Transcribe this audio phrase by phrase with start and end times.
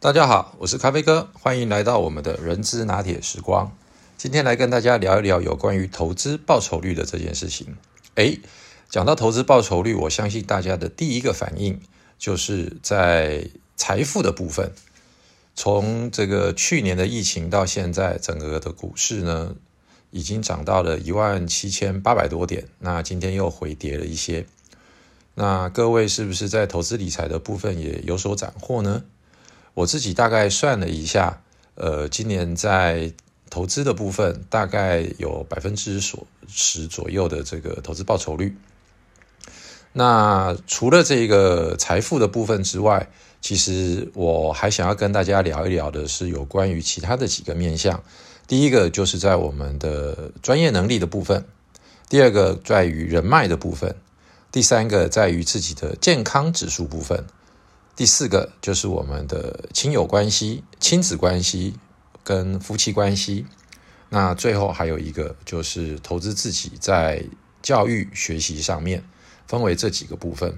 [0.00, 3.76] 大家好，我是咖啡哥，欢迎来到我们的人资拿铁时光。
[4.16, 7.76] 今天来跟大家聊一聊有关于投资报酬率的这件事情。
[8.14, 8.38] 诶，
[8.88, 11.80] 讲到投资报酬率，我相信大家的第一个反应
[12.16, 14.72] 就是在财富的部分。
[15.56, 19.56] 从这个去年的疫情到现在，整个的股市呢，
[20.12, 22.68] 已经涨到了一万七千八百多点。
[22.78, 24.46] 那今天又回跌了一些。
[25.34, 29.02] 那各位是不是在投资理财的部分也有所斩获呢？
[29.78, 31.40] 我自己大概算了一下，
[31.76, 33.12] 呃，今年在
[33.48, 38.56] 投资的部分大概有百分之所十左右的这个投资报酬率。
[39.92, 43.08] 那除了这个财富的部分之外，
[43.40, 48.02] 其实我还想要跟大家聊一聊的是有关于其他的几个面向。
[48.48, 51.44] 第一个就是在我们的专业能力的部分，
[52.08, 53.94] 第二个在于人脉的部分，
[54.50, 57.24] 第三个在于自己的健康指数部分。
[57.98, 61.74] 第四个就是我们的亲友关系、亲子关系
[62.22, 63.44] 跟夫妻关系。
[64.10, 67.24] 那最后还有一个就是投资自己在
[67.60, 69.02] 教育学习上面，
[69.48, 70.56] 分为这几个部分。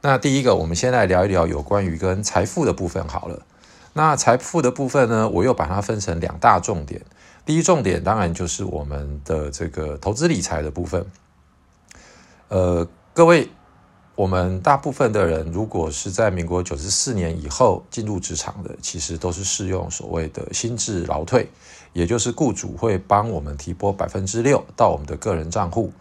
[0.00, 3.46] 那第一个，我们先来聊一聊有关于跟财富的部分好了。
[3.92, 7.02] 那财富的部分呢，我又把它分成两大重点。
[7.46, 11.06] 第一重点当然就是我们的这个投资理财的部分。
[12.48, 13.50] 呃，各位。
[14.14, 21.48] 我们大部分的人，如果是在民国九十四年以后进入职场的，其实都是适用所谓的新智劳退，
[21.94, 25.92] 也就是雇主会帮我们提拨百分之六到我们的个人账户。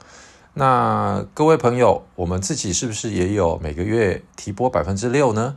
[0.53, 5.55] 那各位朋友，我们自己是不是也有每个月提拨百分之六呢？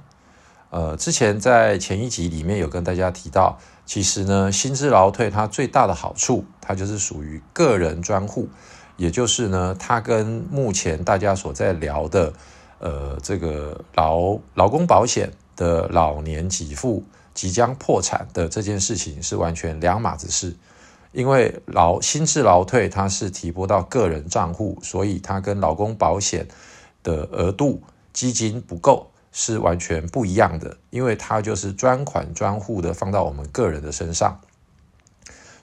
[0.71, 8.49] 呃，之前在前一集里面有跟大家提到，其实呢，新智劳退它最大的好处，它就是属于个人专户。
[8.97, 12.33] 也就是呢，它跟目前大家所在聊的，
[12.79, 17.03] 呃，这个劳劳工保险的老年给付
[17.35, 20.55] 即将破产的这件事情是完全两码子事。
[21.11, 26.47] 因为劳新制劳退它是提拨到个人账户，所以它跟劳工保险
[27.03, 30.77] 的额度基金不够是完全不一样的。
[30.91, 34.41] 因为它就是专款专户的放到我们个人的身上。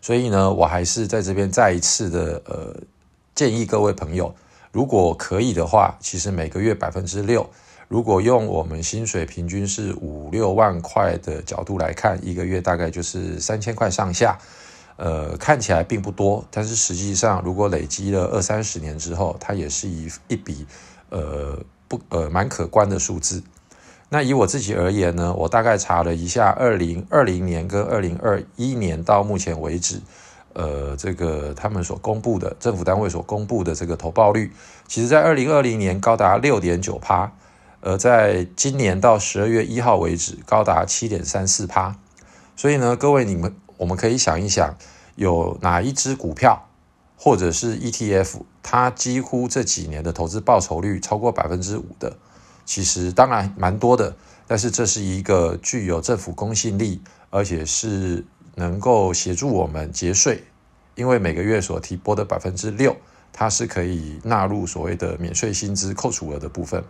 [0.01, 2.75] 所以呢，我还是在这边再一次的呃。
[3.41, 4.35] 建议各位朋友，
[4.71, 7.49] 如果可以的话，其实每个月百分之六，
[7.87, 14.37] 如果用我们薪水平均是五六万块的角度来看，一个月大概就是三千块上下。
[14.97, 20.67] 呃，看起来并不多，但是实际上如果累积了二三十年之后，它也是一一笔
[21.09, 23.41] 呃不呃蛮可观的数字。
[24.09, 29.99] 那以我自己而言呢，我大概查了一下，二零二零年跟二零二一年到目前为止。
[30.53, 34.51] 呃，这个他们所公布的政府单位所公布的这个投报率，
[34.87, 37.31] 其实在二零二零年高达六点九趴，
[37.79, 41.95] 而在今年到十二月一号为止高达七点三四趴。
[42.57, 44.75] 所以呢，各位你们我们可以想一想，
[45.15, 46.67] 有哪一只股票
[47.15, 52.17] 或者是 ETF，它几乎这几年的投资报酬率超过百分之五的？
[52.65, 54.15] 其实当然蛮多的，
[54.47, 58.25] 但是这是一个具有政府公信力，而且是。
[58.61, 60.43] 能够协助我们节税，
[60.93, 62.95] 因为每个月所提拨的百分之六，
[63.33, 66.83] 它是可以纳入所谓的免税薪资扣除额的部分。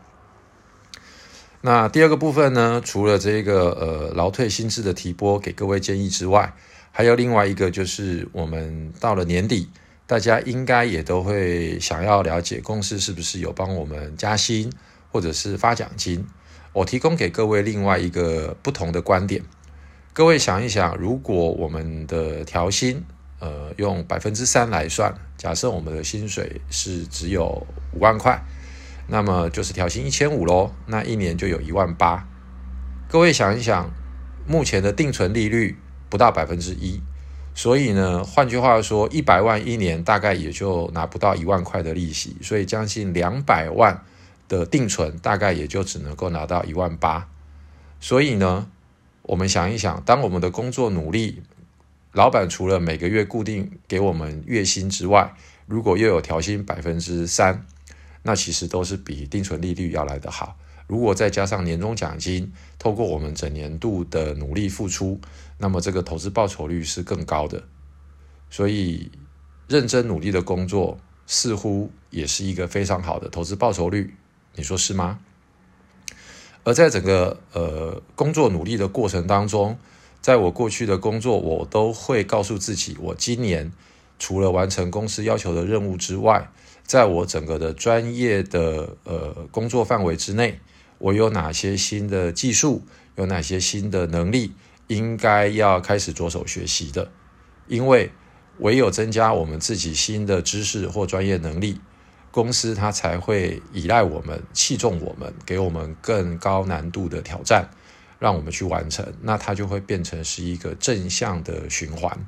[1.62, 6.54] 那第二个部分呢，除了这个呃劳退薪资的提拨给各位建议之外，
[6.92, 9.70] 还有另外一个就是我们到了年底，
[10.06, 14.70] 大家应该也都会想要了解公司是不是有帮我们加薪
[15.10, 16.28] 或者是发奖金。
[16.74, 19.44] 我提供给各位另外一个不同的观点。
[20.14, 23.02] 各位想一想，如果我们的调薪，
[23.40, 28.44] 呃，用百分之三来算，假设我们的薪水是只有五万块，
[29.08, 32.28] 那么就是调薪一千五喽，那一年就有一万八。
[33.08, 33.90] 各位想一想，
[34.46, 35.78] 目前的定存利率
[36.10, 37.02] 不到百分之一，
[37.56, 44.04] 所以呢，换句话说，一百万一年大概也就拿不到一万块的利息，所以将近两百万
[44.50, 47.30] 的定存大概也就只能够拿到一万八，
[48.02, 48.68] 所以呢。
[49.32, 51.42] 我们想一想，当我们的工作努力，
[52.12, 55.34] 老板除了每个月固定给我们月薪之外，
[55.68, 57.66] 如果又有调薪百分之三，
[58.24, 60.58] 那其实都是比定存利率要来得好。
[60.86, 65.18] 如果再加上年终奖金，透过我们整年度的努力付出，
[65.60, 67.64] 那么这个投资报酬率是更高的。
[68.50, 69.10] 所以，
[69.70, 74.14] 认真努力的工作似乎也是一个非常好的投资报酬率，
[74.56, 75.22] 你说是吗？
[76.64, 79.78] 而在整个呃工作努力的过程当中，
[80.22, 83.72] 在我过去的工作，我都会告诉自己，我今年
[84.20, 86.50] 除了完成公司要求的任务之外，
[86.84, 90.60] 在我整个的专业的呃工作范围之内，
[91.00, 92.84] 我有哪些新的技术，
[93.16, 94.54] 有哪些新的能力
[94.88, 97.10] 应该要开始着手学习的。
[97.68, 98.12] 因为
[98.60, 101.80] 唯有增加我们自己新的知识或专业能力，
[102.32, 107.70] 公司它才会依赖我们、器重我们，给我们更高难度的挑战，
[108.20, 109.06] 让我们去完成。
[109.22, 112.26] 那它就会变成是一个正向的循环。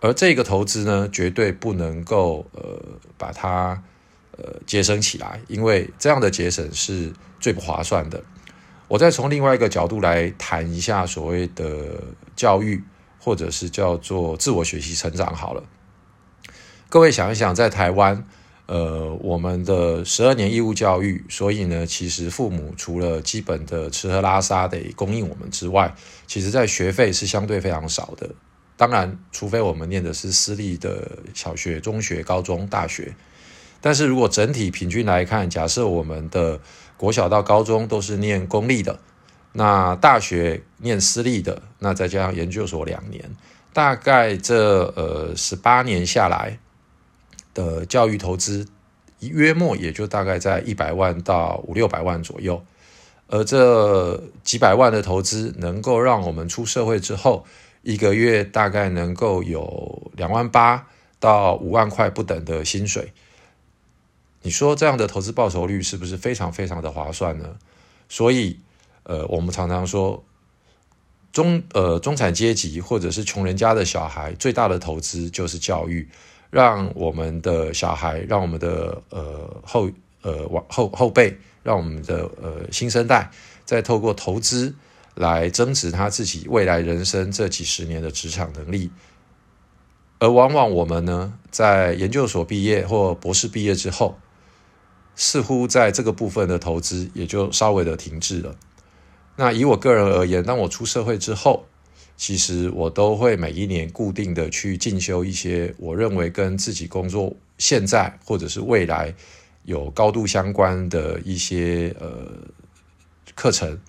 [0.00, 2.80] 而这个投资呢，绝对不能够呃
[3.18, 3.82] 把它
[4.36, 8.22] 呃节省起来，因为这样的节省是最不划算的。
[8.86, 12.02] 我再从另外一个角度来谈一下所谓的
[12.36, 12.84] 教育，
[13.18, 15.64] 或者是叫做自我学习成长好了。
[16.90, 18.28] 各位想一想，在台湾，
[18.66, 25.94] 呃，我们的十二年义务教育，所以呢，其实父母除了基本的吃喝拉撒得供应我们之外，
[26.26, 28.30] 其实在学费是相对非常少的。
[28.76, 33.14] 当然，除非我们念的是私立的小学、中学、高中、大学。
[33.80, 36.58] 但是如果整体平均来看，假设我们的
[36.96, 38.98] 国小到高中都是念公立的，
[39.52, 43.22] 那大学念私立的，那再加上研究所两年，
[43.74, 46.58] 大概这呃十八年下来
[47.54, 48.66] 的教育投资，
[49.20, 52.62] 约莫也就大概在一百万到五六百万左右。
[53.28, 57.46] 而这几百万的投资，能够让我们出社会之后。
[57.86, 60.86] 一个月大概能够有两万八
[61.20, 63.12] 到五万块不等的薪水，
[64.40, 67.56] 你说这样的投资报酬率是不是非常非常的划算呢？
[68.08, 68.58] 所以，
[69.02, 70.24] 呃，我们常常说
[71.30, 76.08] 中呃中产阶级或者是穷人家的小孩最大的投资就是教育，
[76.54, 79.90] 让我们的小孩，让我们的呃后
[80.22, 83.28] 呃往后后辈，让我们的呃新生代
[83.64, 84.74] 再透过投资。
[85.16, 88.90] 来增值他自己未来人生这几十年的职场能力，
[90.18, 94.18] 而往往我们呢，在研究所毕业或博士毕业之后，
[95.14, 98.56] 似乎在这个部分的投资也就稍微的停滞了。
[99.36, 101.64] 那以我个人而言，当我出社会之后，
[102.16, 109.14] 其实我都会每一年固定的去进修一些我认为跟自己工作现在或者是未来
[109.64, 112.38] 有高度相关的一些呃
[113.34, 113.80] 课程。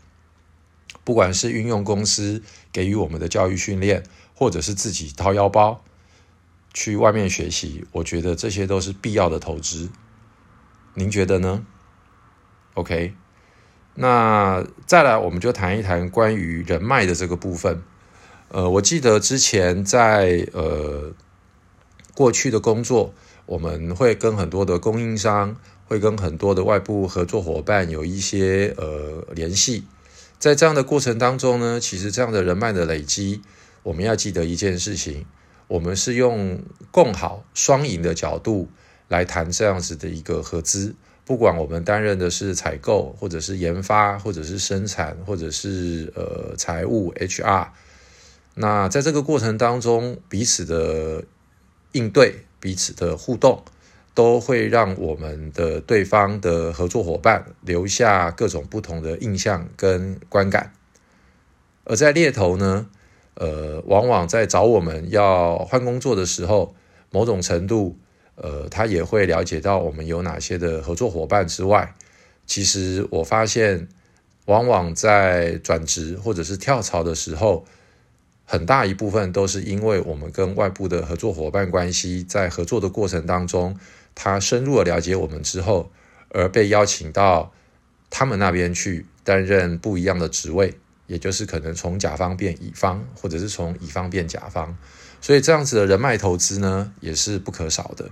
[1.04, 2.42] 不管是运用公司
[2.72, 4.02] 给予我们的教育训练，
[4.34, 5.84] 或者是自己掏腰包
[6.74, 9.92] 去外面学习，我觉得这些都是必要的投资。
[10.96, 11.64] 您觉得呢
[12.74, 13.14] ？OK，
[13.94, 17.84] 那再来我们就谈一谈关于人脉的这个部分。
[18.50, 21.12] 呃，我记得之前在呃
[22.14, 23.14] 过去的工作，
[23.46, 25.58] 我们会跟很多的供应商，
[25.88, 29.84] 会跟很多的外部合作伙伴有一些呃联系。
[30.38, 33.42] 在这样的过程当中呢，其实这样的人脉的累积，
[33.84, 35.26] 我们要记得一件事情：
[35.68, 36.62] 我们是用
[36.92, 38.70] 共好、双赢的角度
[39.08, 40.96] 来谈这样子的一个合资。
[41.26, 47.68] 不管我们担任的是采购，或者是研发，或者是生产，或者是呃财务 HR，
[48.56, 51.24] 那在这个过程当中，彼此的
[51.92, 53.64] 应对、彼此的互动。
[54.16, 60.72] 都会让我们的对方的合作伙伴留下各种不同的印象跟观感，
[61.84, 62.88] 而在猎头呢，
[63.34, 66.74] 呃，往往在找我们要换工作的时候，
[67.12, 67.98] 某种程度，
[68.36, 71.94] 呃，他也会了解到我们有哪些的合作伙伴之外，
[72.46, 73.90] 其实我发现，
[74.46, 77.66] 往往在转职或者是跳槽的时候，
[78.46, 83.78] 很大一部分都是因为我们跟外部的合作伙伴关系，在合作的过程当中。
[84.18, 85.92] 他深入的了解我们之后，
[86.30, 87.52] 而被邀请到
[88.10, 90.76] 他们那边去担任不一样的职位，
[91.08, 94.78] 也就是可能从甲方变乙方，或者是从乙方变甲方。
[95.20, 98.10] 所以这样子的人脉投资呢，也是不可少的。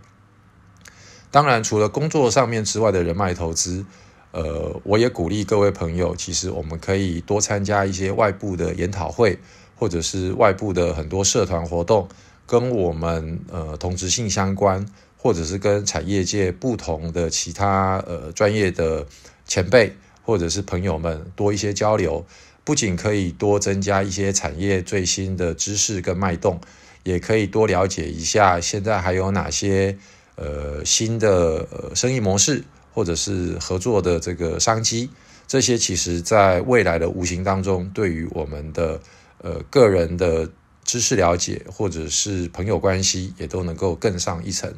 [1.31, 3.85] 当然，除了工作上面之外的人脉投资，
[4.31, 9.39] 呃，我也鼓励各位朋友，其实我们可以多参加一些外部的研讨会，
[9.75, 12.07] 或者是外部的很多社团活动，
[12.45, 14.85] 跟我们呃同质性相关。
[15.15, 19.07] 或者是跟产业界不同的其他呃专业的
[19.45, 22.25] 前辈或者是朋友们多一些交流，
[22.65, 26.59] 不仅可以多增加一些产业最新的知识跟脉动，
[27.03, 29.97] 也可以多了解一下现在还有哪些
[30.35, 32.61] 呃新的呃生意模式
[32.93, 35.09] 或者是合作的这个商机。
[35.47, 38.99] 这些其实在未来的无形当中，对于我们的
[39.43, 40.49] 呃个人的
[40.83, 44.73] 知识了解或者是朋友关系，也都能够更上一层。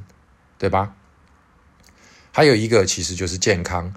[0.57, 0.95] 对吧？
[2.31, 3.93] 还有一个其实就是健康。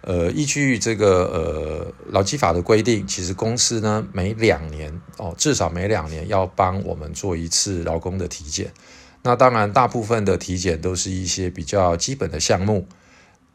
[0.00, 8.72] 呃，依据这个呃劳基法的规定，其实公司呢每两年哦，至少每两年要帮我们做一次劳工的体检。
[9.22, 12.88] 那当然，大部分的体检都是一些比较基本的项目。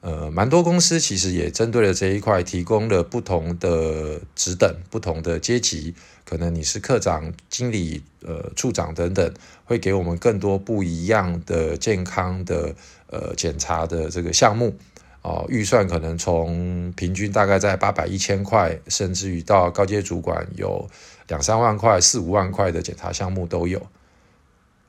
[0.02, 9.34] 呃，蛮多公司其实也针对了这一块，提供了不同的职等、不同的阶级，可能你是科长、经理、呃处长等等，
[9.66, 12.74] 会给我们更多不一样的健康的
[13.08, 14.74] 呃检查的这个项目。
[15.22, 20.90] 哦，预算可能从平均大概在八百一千块，甚至于到高阶主管有
[21.28, 23.86] 两三万块、四五万块的检查项目都有。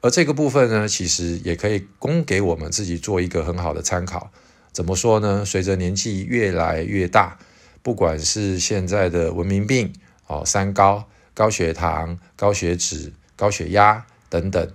[0.03, 4.31] 而这个部分呢，其实也可以供给我们自己做一个很好的参考。
[4.73, 5.45] 怎么说呢？
[5.45, 7.39] 随着年纪越来越大，
[7.83, 9.93] 不管是现在的文明病
[10.27, 14.71] 哦，三高、高血糖、高血脂、高血压等等。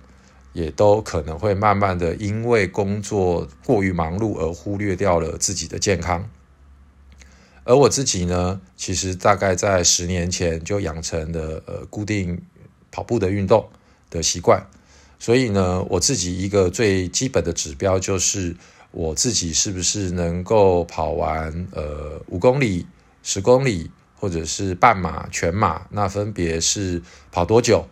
[0.52, 6.30] 也都可能会慢慢的因为工作过于忙碌而忽略掉了自己的健康，
[7.64, 12.40] 而我自己呢，其实大概在十年前就养成了呃固定
[12.90, 13.68] 跑步的运动
[14.08, 14.66] 的习惯，
[15.18, 18.56] 所以呢，我自己一个最基本的指标就是
[18.96, 22.86] 我自己是不是能够跑完呃五公里、
[23.22, 27.86] 十公里或者是半马、全马，那分别是跑多久，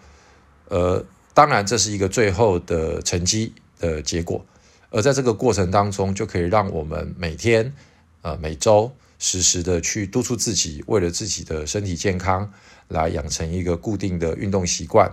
[0.69, 1.05] 呃。
[1.35, 4.47] 当然，这是一个最后的成绩的结果，
[4.91, 7.75] 而在这个过程当中，就可以让我们每天、
[8.23, 12.53] 呃每周实时的去督促自己，为了自己的身体健康，
[12.87, 15.11] 来养成一个固定的运动习惯。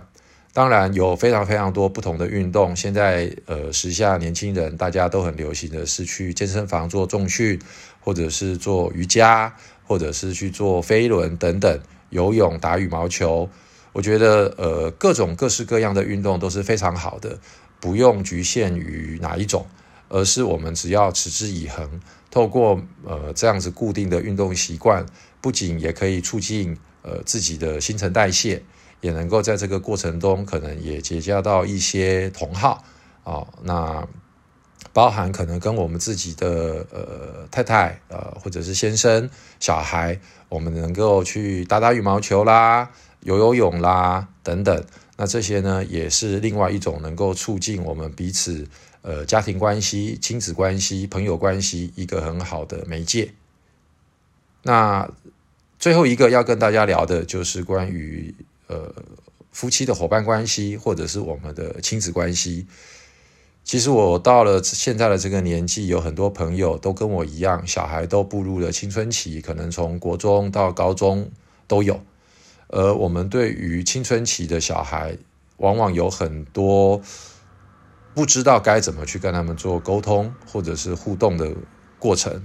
[0.54, 2.76] 当然，有非常非常多不同的运动。
[2.76, 7.58] 现在，呃，时下年轻人大家都很流行的是去健身房做重训，
[8.00, 9.54] 或者是做瑜伽，
[9.86, 11.80] 或者是去做飞轮等等，
[12.10, 13.48] 游泳、打羽毛球。
[13.94, 17.38] 我觉得，呃，各种各式各样的运动都是非常好的，
[17.80, 19.66] 不用局限于哪一种，
[20.10, 21.88] 而是我们只要持之以恒，
[22.30, 25.06] 透过呃这样子固定的运动习惯，
[25.40, 28.62] 不仅也可以促进呃自己的新陈代谢，
[29.02, 32.82] 也能够在这个过程中可能也结交到一些同好
[33.22, 34.08] 啊，那
[34.94, 39.28] 包含可能跟我们自己的呃太太呃或者是先生
[39.60, 40.18] 小孩，
[40.48, 42.90] 我们能够去打打羽毛球啦。
[43.24, 44.84] 游游泳啦，等等，
[45.16, 48.66] 那这些呢，也是另外一种能够促进我们彼此
[49.02, 53.32] 呃家庭关系、亲子关系、朋友关系一个很好的媒介。
[54.64, 55.08] 那
[55.78, 58.34] 最后一个要跟大家聊的就是关于
[58.72, 58.94] 呃
[59.50, 62.66] 夫妻的伙伴关系，或者是我们的亲子关系。
[63.64, 71.30] 其实我到了现在的这个年纪，有很多朋友都跟我一样，小孩都步入了青春期，可能从国中到高中
[71.68, 72.00] 都有。
[72.68, 75.16] 而我们对于青春期的小孩，
[75.58, 77.00] 往往有很多
[78.14, 81.54] 不知道该怎么去跟他们做沟通或者是互动的
[81.98, 82.42] 过程。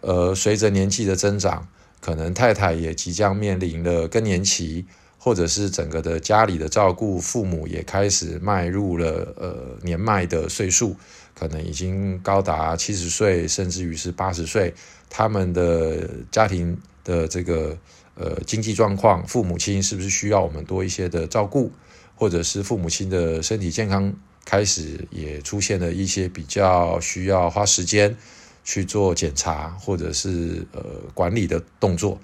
[0.00, 1.68] 呃，随着年纪的增长，
[2.00, 4.86] 可能太太也即将面临了更年期，
[5.20, 10.96] 或者是整个的家里的照顾，父母也开始迈入了呃年迈的岁数，
[11.38, 14.74] 可能已经高达七十岁，甚至于是八十岁，
[15.08, 17.76] 他们的家庭的这个。
[18.16, 21.72] 呃，经济状况，父母亲是不是需要我们多一些的照顾，
[22.14, 24.12] 或者是父母亲的身体健康
[24.44, 28.14] 开始也出现了一些比较需要花时间
[28.62, 30.82] 去做检查，或者是呃
[31.14, 32.20] 管理的动作。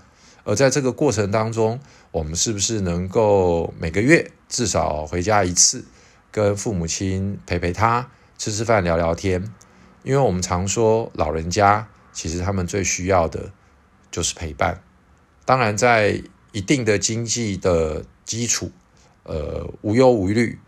[0.47, 1.81] 而在这个过程当中，
[2.13, 5.85] 我们是不是能够每个月至少回家一次，
[6.31, 9.53] 跟父母亲陪陪他，吃吃饭，聊聊天？
[10.05, 13.51] 因为我们常说，老人家其实他们最需要的
[14.13, 14.81] 就是陪伴。
[15.45, 16.23] 当然，在
[16.53, 18.71] 一定的经济的基础，
[19.25, 20.61] 呃，无忧无虑，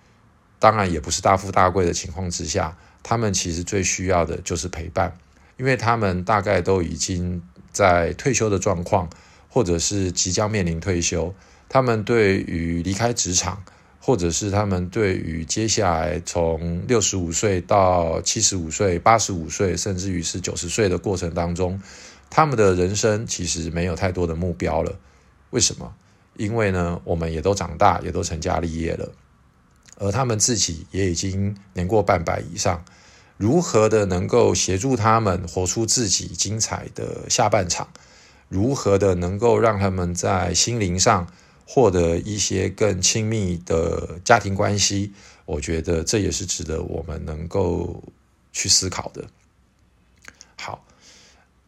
[0.58, 5.16] 当然也不是大富大贵的情况之下，他们其实最需要的就是陪伴，
[5.56, 9.08] 因为他们大概都已经在退休的状况，
[9.58, 11.34] 或者是即将面临退休，
[11.68, 13.60] 他们对于离开职场，
[13.98, 21.82] 或者是他们对于接下来从六十五岁到七十五岁、八十五岁，甚至于是九十岁的过程当中。
[22.30, 24.96] 他们的人生其实没有太多的目标了，
[25.50, 25.92] 为什么？
[26.36, 29.10] 因为呢，我们也都长大，也都成家立业了，
[29.96, 32.84] 而他们自己也已经年过半百以上，
[33.36, 37.88] 如何的能够协助他们活出自己精彩的下半场？
[38.48, 41.26] 如何的能够让他们在心灵上
[41.66, 45.12] 获得一些更亲密的家庭关系？
[45.44, 48.02] 我觉得这也是值得我们能够
[48.52, 49.24] 去思考的。
[50.56, 50.84] 好。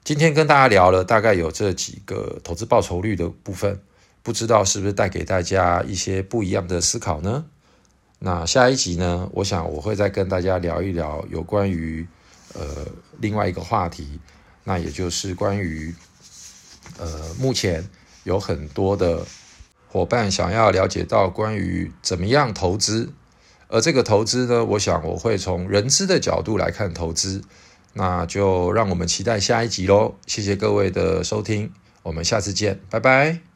[0.02, 3.78] 今天跟大家聊了大概有这几个投资报酬率的部分，
[4.22, 7.44] 不知道是不是带给大家一些不一样的思考呢？
[8.18, 12.08] 那下一集呢，我想我会再跟大家聊一聊有关于
[12.54, 12.86] 呃
[13.20, 14.18] 另外一个话题，
[14.64, 15.94] 那也就是关于
[16.98, 17.88] 呃目前
[18.24, 19.24] 有很多的
[19.88, 23.12] 伙伴想要了解到关于怎么样投资，
[23.68, 27.42] 而这个投资呢，我想我会从人资的角度来看投资。
[27.92, 30.14] 那就让我们期待下一集喽。
[30.24, 31.72] 谢谢各位的收听，
[32.04, 33.49] 我们下次见，拜拜。